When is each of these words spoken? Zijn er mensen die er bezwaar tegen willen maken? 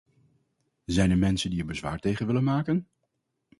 Zijn 0.85 1.11
er 1.11 1.17
mensen 1.17 1.49
die 1.49 1.59
er 1.59 1.65
bezwaar 1.65 1.99
tegen 1.99 2.25
willen 2.27 2.43
maken? 2.43 2.87